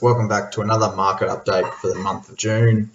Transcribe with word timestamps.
Welcome 0.00 0.28
back 0.28 0.52
to 0.52 0.60
another 0.60 0.94
market 0.94 1.28
update 1.28 1.72
for 1.74 1.88
the 1.88 1.96
month 1.96 2.28
of 2.30 2.36
June. 2.36 2.90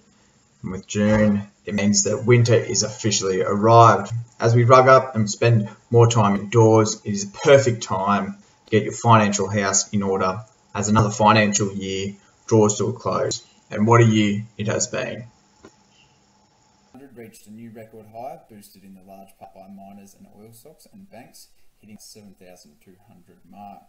And 0.62 0.72
with 0.72 0.86
June, 0.86 1.46
it 1.64 1.74
means 1.74 2.04
that 2.04 2.24
winter 2.24 2.54
is 2.54 2.82
officially 2.82 3.42
arrived. 3.42 4.12
As 4.40 4.54
we 4.54 4.64
rug 4.64 4.88
up 4.88 5.14
and 5.14 5.30
spend 5.30 5.68
more 5.90 6.08
time 6.08 6.36
indoors, 6.36 7.00
it 7.04 7.12
is 7.12 7.24
a 7.24 7.28
perfect 7.28 7.82
time 7.82 8.32
to 8.66 8.70
get 8.70 8.84
your 8.84 8.92
financial 8.92 9.48
house 9.48 9.92
in 9.92 10.02
order 10.02 10.40
as 10.74 10.88
another 10.88 11.10
financial 11.10 11.72
year 11.72 12.14
draws 12.46 12.78
to 12.78 12.88
a 12.88 12.92
close. 12.92 13.44
And 13.70 13.86
what 13.86 14.00
a 14.00 14.06
year 14.06 14.44
it 14.56 14.66
has 14.66 14.86
been. 14.86 15.24
reached 17.14 17.46
a 17.46 17.52
new 17.52 17.70
record 17.70 18.06
high, 18.12 18.38
boosted 18.50 18.84
in 18.84 18.94
the 18.94 19.02
large 19.02 19.30
part 19.38 19.54
by 19.54 19.68
miners 19.68 20.14
and 20.18 20.26
oil 20.38 20.52
stocks 20.52 20.86
and 20.92 21.10
banks, 21.10 21.48
hitting 21.80 21.98
7,200 21.98 23.38
mark. 23.48 23.82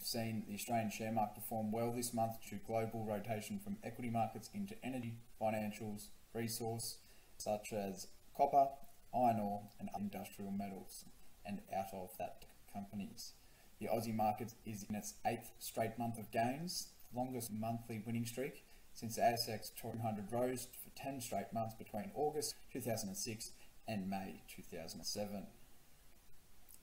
Seen 0.00 0.44
the 0.48 0.54
Australian 0.54 0.90
share 0.90 1.12
market 1.12 1.34
perform 1.34 1.72
well 1.72 1.92
this 1.92 2.14
month 2.14 2.34
due 2.42 2.56
to 2.56 2.64
global 2.64 3.04
rotation 3.04 3.58
from 3.58 3.76
equity 3.82 4.10
markets 4.10 4.48
into 4.54 4.74
energy, 4.82 5.14
financials, 5.40 6.06
resource, 6.32 6.98
such 7.36 7.72
as 7.72 8.06
copper, 8.36 8.68
iron 9.14 9.40
ore, 9.40 9.62
and 9.78 9.90
industrial 9.98 10.50
metals, 10.50 11.04
and 11.44 11.60
out 11.76 11.92
of 11.92 12.10
that 12.18 12.44
companies. 12.72 13.32
The 13.80 13.88
Aussie 13.88 14.14
market 14.14 14.54
is 14.64 14.84
in 14.88 14.94
its 14.94 15.14
eighth 15.26 15.50
straight 15.58 15.98
month 15.98 16.18
of 16.18 16.30
gains, 16.30 16.88
longest 17.14 17.52
monthly 17.52 18.02
winning 18.06 18.26
streak 18.26 18.64
since 18.98 19.14
the 19.14 19.22
ASX 19.22 19.70
200 19.80 20.32
rose 20.32 20.66
for 20.82 20.90
10 21.00 21.20
straight 21.20 21.52
months 21.52 21.74
between 21.74 22.10
August 22.14 22.54
2006 22.72 23.52
and 23.86 24.10
May 24.10 24.42
2007. 24.48 25.46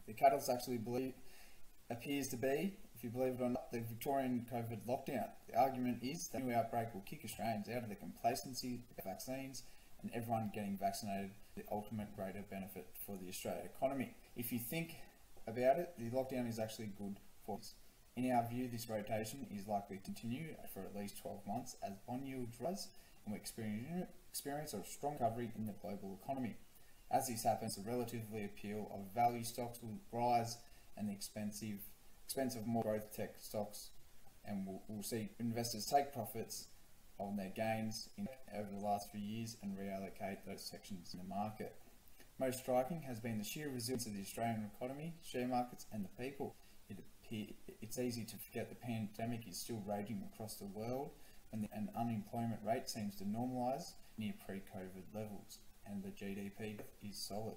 The 0.07 0.13
catalyst 0.13 0.49
actually 0.49 0.77
believe, 0.77 1.13
appears 1.89 2.29
to 2.29 2.37
be, 2.37 2.77
you 3.05 3.11
believe 3.11 3.39
it 3.39 3.43
or 3.43 3.49
not, 3.49 3.71
the 3.71 3.79
Victorian 3.79 4.45
COVID 4.51 4.79
lockdown. 4.87 5.29
The 5.47 5.57
argument 5.57 5.99
is 6.01 6.27
that 6.27 6.39
the 6.39 6.43
new 6.43 6.55
outbreak 6.55 6.93
will 6.93 7.01
kick 7.01 7.21
Australians 7.23 7.69
out 7.69 7.83
of 7.83 7.89
the 7.89 7.95
complacency 7.95 8.81
of 8.97 9.05
vaccines 9.05 9.63
and 10.01 10.11
everyone 10.13 10.51
getting 10.53 10.77
vaccinated, 10.77 11.29
the 11.55 11.63
ultimate 11.71 12.15
greater 12.15 12.43
benefit 12.49 12.87
for 13.05 13.15
the 13.15 13.29
Australian 13.29 13.65
economy. 13.65 14.13
If 14.35 14.51
you 14.51 14.57
think 14.57 14.95
about 15.47 15.77
it, 15.77 15.93
the 15.99 16.09
lockdown 16.09 16.49
is 16.49 16.57
actually 16.57 16.89
good 16.97 17.17
for 17.45 17.59
us. 17.59 17.75
In 18.15 18.31
our 18.31 18.47
view, 18.49 18.67
this 18.71 18.89
rotation 18.89 19.45
is 19.55 19.67
likely 19.67 19.97
to 19.97 20.03
continue 20.03 20.55
for 20.73 20.79
at 20.79 20.95
least 20.95 21.21
12 21.21 21.45
months 21.47 21.75
as 21.83 21.93
bond 22.07 22.27
yields 22.27 22.59
rise 22.59 22.87
and 23.25 23.33
we 23.33 23.37
experience, 23.37 24.73
a 24.73 24.83
strong 24.83 25.13
recovery 25.13 25.51
in 25.55 25.65
the 25.65 25.73
global 25.81 26.19
economy. 26.23 26.55
As 27.11 27.27
this 27.27 27.43
happens, 27.43 27.75
the 27.75 27.87
relatively 27.87 28.45
appeal 28.45 28.91
of 28.93 29.13
value 29.13 29.43
stocks 29.43 29.79
will 29.81 29.99
rise 30.11 30.57
and 30.97 31.09
the 31.09 31.13
expensive, 31.13 31.79
expensive 32.25 32.65
more 32.65 32.83
growth 32.83 33.15
tech 33.15 33.35
stocks 33.39 33.89
and 34.43 34.65
we'll, 34.65 34.81
we'll 34.87 35.03
see 35.03 35.29
investors 35.39 35.85
take 35.85 36.13
profits 36.13 36.67
on 37.17 37.37
their 37.37 37.51
gains 37.55 38.09
in, 38.17 38.27
over 38.57 38.69
the 38.71 38.83
last 38.83 39.11
few 39.11 39.21
years 39.21 39.57
and 39.61 39.77
reallocate 39.77 40.37
those 40.45 40.61
sections 40.61 41.13
in 41.13 41.19
the 41.19 41.35
market. 41.35 41.75
Most 42.39 42.59
striking 42.59 43.03
has 43.03 43.19
been 43.19 43.37
the 43.37 43.45
sheer 43.45 43.69
resilience 43.69 44.05
of 44.05 44.13
the 44.13 44.21
Australian 44.21 44.69
economy, 44.75 45.13
share 45.23 45.47
markets, 45.47 45.85
and 45.93 46.03
the 46.03 46.23
people. 46.23 46.53
It 46.89 46.97
appear, 46.99 47.47
it's 47.81 47.97
easy 47.97 48.25
to 48.25 48.35
forget 48.37 48.69
the 48.69 48.75
pandemic 48.75 49.47
is 49.47 49.57
still 49.57 49.81
raging 49.87 50.21
across 50.33 50.55
the 50.55 50.65
world, 50.65 51.11
and 51.53 51.63
the 51.63 51.69
and 51.73 51.89
unemployment 51.97 52.59
rate 52.65 52.89
seems 52.89 53.15
to 53.17 53.23
normalise 53.23 53.93
near 54.17 54.33
pre-COVID 54.45 55.13
levels, 55.13 55.59
and 55.85 56.03
the 56.03 56.09
GDP 56.09 56.79
is 57.01 57.17
solid. 57.17 57.55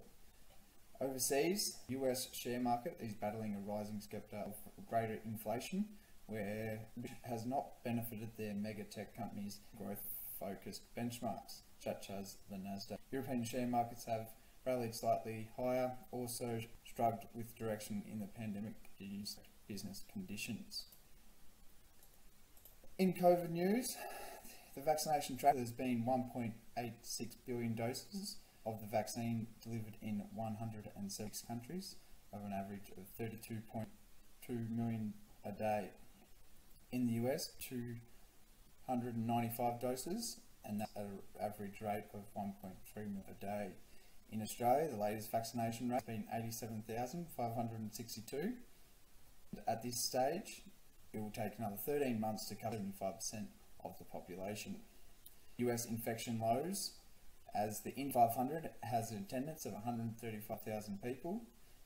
Overseas, 1.00 1.76
US 1.88 2.28
share 2.32 2.58
market 2.58 2.96
is 3.00 3.14
battling 3.14 3.54
a 3.54 3.72
rising 3.72 4.00
spectre 4.00 4.42
of 4.44 4.54
greater 4.88 5.18
inflation, 5.24 5.84
where 6.26 6.80
which 6.96 7.12
has 7.22 7.46
not 7.46 7.84
benefited 7.84 8.30
their 8.36 8.52
mega 8.52 8.82
tech 8.82 9.16
companies' 9.16 9.60
growth-focused 9.76 10.82
benchmarks, 10.96 11.60
such 11.78 12.10
as 12.10 12.36
the 12.50 12.56
Nasdaq. 12.56 12.98
European 13.12 13.44
share 13.44 13.66
markets 13.68 14.06
have 14.06 14.28
rallied 14.66 14.94
slightly 14.94 15.48
higher, 15.56 15.92
also 16.10 16.60
struggled 16.84 17.26
with 17.32 17.56
direction 17.56 18.02
in 18.10 18.18
the 18.18 18.26
pandemic-induced 18.26 19.38
business 19.68 20.04
conditions. 20.12 20.86
In 22.98 23.12
COVID 23.12 23.50
news, 23.50 23.96
the 24.74 24.80
vaccination 24.80 25.36
track 25.36 25.56
has 25.56 25.70
been 25.70 26.04
1.86 26.04 27.36
billion 27.46 27.76
doses 27.76 28.38
of 28.68 28.80
the 28.80 28.86
vaccine 28.86 29.48
delivered 29.62 29.96
in 30.02 30.24
106 30.34 31.42
countries, 31.42 31.94
of 32.32 32.44
an 32.44 32.52
average 32.52 32.90
of 32.96 33.04
32.2 33.18 34.70
million 34.70 35.14
a 35.44 35.52
day. 35.52 35.90
In 36.92 37.06
the 37.06 37.12
US, 37.24 37.52
295 37.60 39.80
doses, 39.80 40.40
and 40.64 40.80
that's 40.80 40.96
an 40.96 41.20
average 41.40 41.80
rate 41.80 42.06
of 42.12 42.34
1.3 42.34 42.74
million 42.96 43.22
a 43.30 43.34
day. 43.40 43.68
In 44.30 44.42
Australia, 44.42 44.90
the 44.90 44.98
latest 44.98 45.30
vaccination 45.30 45.88
rate 45.88 45.94
has 45.94 46.02
been 46.02 46.26
87,562. 46.32 48.52
At 49.66 49.82
this 49.82 49.98
stage, 49.98 50.60
it 51.14 51.20
will 51.20 51.30
take 51.30 51.56
another 51.58 51.76
13 51.76 52.20
months 52.20 52.44
to 52.46 52.54
cover 52.54 52.76
75% 52.76 53.46
of 53.82 53.96
the 53.98 54.04
population. 54.04 54.82
US 55.56 55.86
infection 55.86 56.38
lows, 56.38 56.97
as 57.54 57.80
the 57.80 57.94
Indy 57.94 58.12
500 58.12 58.70
has 58.82 59.10
an 59.10 59.18
attendance 59.18 59.64
of 59.64 59.72
135,000 59.72 61.02
people, 61.02 61.42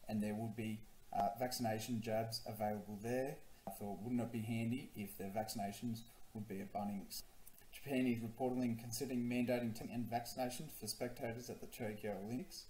and 0.09 0.23
there 0.23 0.35
would 0.35 0.57
be 0.57 0.81
uh, 1.13 1.29
vaccination 1.39 2.01
jabs 2.01 2.41
available 2.47 2.99
there. 3.03 3.37
I 3.67 3.71
thought, 3.71 4.01
wouldn't 4.03 4.21
it 4.21 4.33
be 4.33 4.41
handy 4.41 4.91
if 4.97 5.17
the 5.19 5.25
vaccinations 5.25 6.01
would 6.35 6.49
be 6.49 6.61
at 6.61 6.73
Bunnings? 6.73 7.23
Japan 7.73 8.07
is 8.07 8.19
reportedly 8.19 8.79
considering 8.79 9.23
mandating 9.23 9.93
and 9.93 10.11
vaccinations 10.11 10.73
for 10.79 10.87
spectators 10.87 11.49
at 11.49 11.61
the 11.61 11.67
Tokyo 11.67 12.17
Olympics, 12.25 12.65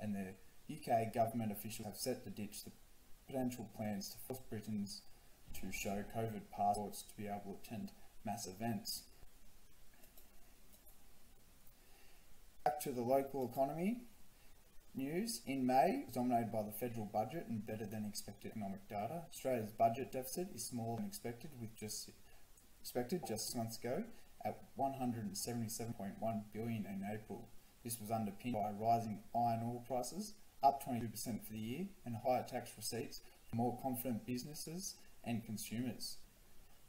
and 0.00 0.14
the 0.14 0.34
UK 0.74 1.12
government 1.12 1.52
officials 1.52 1.86
have 1.86 1.96
set 1.96 2.24
to 2.24 2.30
ditch 2.30 2.64
the 2.64 2.70
potential 3.26 3.68
plans 3.76 4.10
to 4.10 4.18
force 4.26 4.40
Britons 4.50 5.02
to 5.54 5.72
show 5.72 6.04
COVID 6.16 6.42
passports 6.54 7.02
to 7.02 7.16
be 7.16 7.28
able 7.28 7.58
to 7.62 7.74
attend 7.74 7.90
mass 8.24 8.46
events. 8.46 9.02
Back 12.68 12.80
to 12.80 12.92
the 12.92 13.00
local 13.00 13.48
economy 13.50 14.02
news. 14.94 15.40
In 15.46 15.66
May, 15.66 16.04
dominated 16.12 16.52
by 16.52 16.62
the 16.62 16.70
federal 16.70 17.06
budget 17.06 17.46
and 17.48 17.66
better 17.66 17.86
than 17.86 18.04
expected 18.04 18.50
economic 18.50 18.86
data. 18.90 19.22
Australia's 19.32 19.70
budget 19.70 20.12
deficit 20.12 20.48
is 20.54 20.66
smaller 20.66 20.96
than 20.96 21.06
expected, 21.06 21.48
with 21.58 21.74
just 21.74 22.10
expected 22.82 23.22
just 23.26 23.46
six 23.46 23.56
months 23.56 23.78
ago, 23.78 24.04
at 24.44 24.60
177.1 24.78 26.42
billion 26.52 26.84
in 26.84 27.08
April. 27.10 27.48
This 27.82 27.98
was 27.98 28.10
underpinned 28.10 28.56
by 28.56 28.70
rising 28.78 29.20
iron 29.34 29.62
ore 29.64 29.82
prices, 29.86 30.34
up 30.62 30.84
22% 30.86 31.46
for 31.46 31.52
the 31.54 31.58
year, 31.58 31.86
and 32.04 32.16
higher 32.16 32.44
tax 32.46 32.72
receipts 32.76 33.22
for 33.48 33.56
more 33.56 33.78
confident 33.82 34.26
businesses 34.26 34.96
and 35.24 35.42
consumers. 35.42 36.18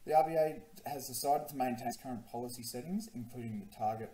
The 0.05 0.11
RBA 0.11 0.61
has 0.87 1.07
decided 1.07 1.47
to 1.49 1.55
maintain 1.55 1.87
its 1.87 1.97
current 1.97 2.27
policy 2.27 2.63
settings, 2.63 3.09
including 3.13 3.59
the 3.59 3.75
target 3.75 4.11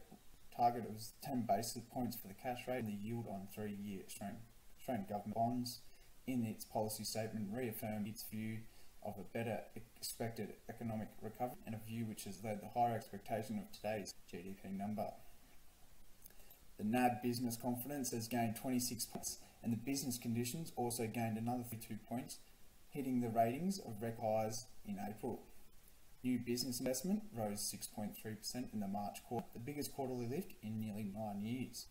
target 0.55 0.85
of 0.89 1.01
10 1.21 1.45
basis 1.47 1.81
points 1.91 2.15
for 2.15 2.27
the 2.27 2.33
cash 2.33 2.67
rate 2.67 2.79
and 2.83 2.89
the 2.89 2.93
yield 2.93 3.25
on 3.29 3.47
three-year 3.53 4.01
Australian, 4.05 4.37
Australian 4.79 5.05
government 5.07 5.35
bonds. 5.35 5.79
In 6.27 6.43
its 6.43 6.65
policy 6.65 7.03
statement, 7.03 7.49
reaffirmed 7.51 8.07
its 8.07 8.23
view 8.23 8.59
of 9.05 9.13
a 9.19 9.37
better 9.37 9.59
expected 9.95 10.53
economic 10.67 11.09
recovery 11.21 11.57
and 11.65 11.75
a 11.75 11.87
view 11.87 12.05
which 12.05 12.23
has 12.23 12.43
led 12.43 12.61
to 12.61 12.67
higher 12.73 12.95
expectation 12.95 13.59
of 13.59 13.71
today's 13.71 14.13
GDP 14.31 14.75
number. 14.75 15.11
The 16.77 16.83
NAB 16.83 17.21
business 17.21 17.55
confidence 17.55 18.11
has 18.11 18.27
gained 18.27 18.55
26 18.55 19.05
points 19.05 19.37
and 19.63 19.71
the 19.71 19.77
business 19.77 20.17
conditions 20.17 20.71
also 20.75 21.07
gained 21.07 21.37
another 21.37 21.63
32 21.63 21.97
points, 22.07 22.39
hitting 22.89 23.21
the 23.21 23.29
ratings 23.29 23.79
of 23.79 24.01
record 24.01 24.23
highs 24.23 24.65
in 24.87 24.97
April. 25.07 25.41
New 26.25 26.39
business 26.39 26.79
investment 26.79 27.21
rose 27.31 27.71
6.3% 27.71 28.73
in 28.73 28.79
the 28.79 28.87
March 28.87 29.23
quarter, 29.29 29.45
the 29.53 29.59
biggest 29.59 29.93
quarterly 29.93 30.25
lift 30.25 30.53
in 30.63 30.79
nearly 30.79 31.03
nine 31.03 31.43
years. 31.43 31.85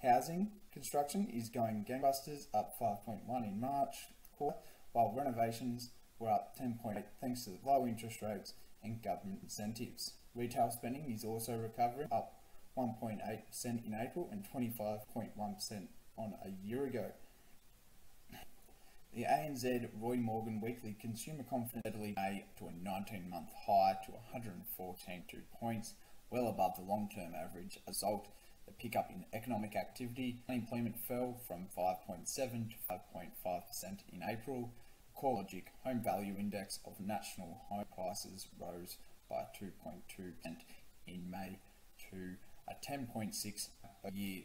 Housing 0.00 0.52
construction 0.72 1.28
is 1.30 1.50
going 1.50 1.84
gangbusters, 1.86 2.46
up 2.54 2.80
5.1 2.80 3.46
in 3.46 3.60
March 3.60 4.06
quarter, 4.38 4.56
while 4.92 5.12
renovations 5.14 5.90
were 6.18 6.30
up 6.30 6.58
10.8 6.58 7.02
thanks 7.20 7.44
to 7.44 7.50
the 7.50 7.58
low 7.62 7.86
interest 7.86 8.22
rates 8.22 8.54
and 8.82 9.02
government 9.02 9.40
incentives. 9.42 10.14
Retail 10.34 10.70
spending 10.70 11.12
is 11.12 11.22
also 11.22 11.54
recovering, 11.54 12.08
up 12.10 12.40
1.8% 12.78 13.20
in 13.64 13.94
April 13.94 14.30
and 14.32 14.46
25.1% 14.50 15.88
on 16.16 16.34
a 16.42 16.66
year 16.66 16.86
ago. 16.86 17.10
The 19.14 19.26
ANZ 19.26 19.90
Roy 20.00 20.16
Morgan 20.16 20.60
Weekly 20.60 20.96
Consumer 21.00 21.44
Confidence 21.44 21.82
steadily 21.86 22.14
May 22.16 22.46
to 22.58 22.64
a 22.64 22.72
19-month 22.72 23.48
high 23.64 23.96
to 24.06 24.12
114.2 24.36 25.22
points, 25.60 25.94
well 26.30 26.48
above 26.48 26.74
the 26.74 26.82
long-term 26.82 27.32
average. 27.32 27.78
As 27.86 28.02
a 28.02 28.06
result, 28.08 28.26
the 28.66 28.72
pickup 28.72 29.10
in 29.10 29.24
economic 29.32 29.76
activity, 29.76 30.42
unemployment 30.48 30.98
fell 30.98 31.36
from 31.46 31.68
5.7 31.78 32.26
to 32.26 32.76
5.5% 32.90 33.98
in 34.12 34.22
April, 34.28 34.72
CoreLogic 35.16 35.66
Home 35.84 36.02
Value 36.02 36.34
Index 36.36 36.80
of 36.84 36.98
national 36.98 37.60
home 37.68 37.84
prices 37.94 38.48
rose 38.60 38.96
by 39.30 39.44
2.2% 39.56 40.32
in 41.06 41.30
May 41.30 41.60
to 42.10 42.34
a 42.68 42.74
10.6 42.84 43.68
a 44.04 44.12
year. 44.12 44.42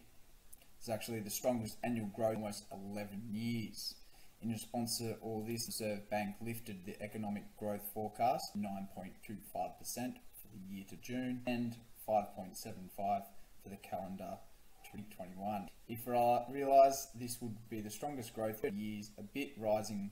It's 0.77 0.89
actually 0.89 1.21
the 1.21 1.31
strongest 1.31 1.77
annual 1.83 2.11
growth 2.15 2.35
in 2.35 2.43
almost 2.43 2.65
11 2.71 3.29
years. 3.31 3.95
In 4.41 4.51
response 4.51 4.99
to 4.99 5.15
all 5.21 5.43
this, 5.45 5.65
the 5.65 5.83
Reserve 5.85 6.09
Bank 6.09 6.35
lifted 6.41 6.85
the 6.85 7.01
economic 7.01 7.43
growth 7.57 7.83
forecast 7.93 8.57
9.25% 8.57 9.43
for 9.53 10.47
the 10.53 10.73
year 10.73 10.85
to 10.89 10.95
June 10.97 11.41
and 11.45 11.75
5.75 12.07 12.95
for 12.95 13.69
the 13.69 13.75
calendar 13.77 14.37
2021. 14.85 15.67
If 15.89 16.07
I 16.07 16.45
realise 16.49 17.07
this 17.15 17.41
would 17.41 17.57
be 17.69 17.81
the 17.81 17.89
strongest 17.89 18.33
growth 18.33 18.63
in 18.63 18.77
years, 18.77 19.11
a 19.17 19.23
bit 19.23 19.51
rising 19.57 20.11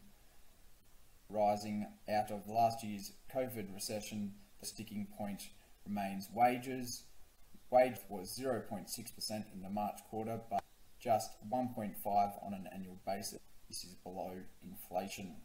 rising 1.29 1.87
out 2.09 2.31
of 2.31 2.47
last 2.47 2.83
year's 2.83 3.11
COVID 3.33 3.73
recession, 3.73 4.33
the 4.59 4.65
sticking 4.65 5.07
point 5.17 5.49
remains 5.85 6.29
wages. 6.33 7.03
Wage 7.69 7.97
was 8.09 8.37
0.6% 8.37 9.53
in 9.53 9.61
the 9.61 9.69
March 9.69 9.99
quarter, 10.09 10.39
but 10.49 10.63
just 10.99 11.31
1.5 11.51 11.95
on 12.45 12.53
an 12.53 12.67
annual 12.73 12.97
basis. 13.05 13.39
This 13.67 13.83
is 13.83 13.95
below 14.03 14.31
inflation. 14.63 15.35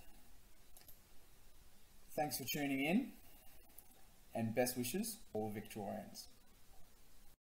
Thanks 2.16 2.38
for 2.38 2.46
tuning 2.46 2.84
in 2.84 3.12
and 4.34 4.56
best 4.56 4.78
wishes, 4.78 5.18
all 5.34 5.50
Victorians. 5.50 6.30